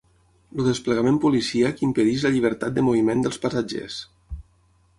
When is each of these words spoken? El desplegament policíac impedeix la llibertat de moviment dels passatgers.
El 0.53 0.63
desplegament 0.67 1.19
policíac 1.25 1.83
impedeix 1.87 2.25
la 2.27 2.31
llibertat 2.37 2.75
de 2.79 2.85
moviment 2.89 3.21
dels 3.27 3.41
passatgers. 3.45 3.99